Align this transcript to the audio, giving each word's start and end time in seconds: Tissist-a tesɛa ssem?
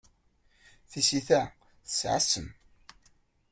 Tissist-a 0.89 1.41
tesɛa 1.85 2.17
ssem? 2.23 2.47